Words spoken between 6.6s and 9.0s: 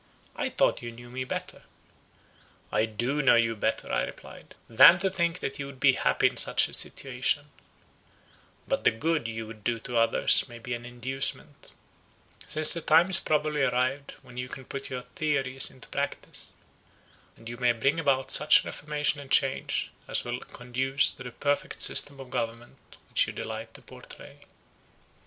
a situation; but the